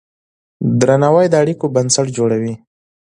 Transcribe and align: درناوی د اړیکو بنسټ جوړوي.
درناوی 0.81 1.27
د 1.29 1.35
اړیکو 1.43 1.65
بنسټ 1.75 2.07
جوړوي. 2.17 2.53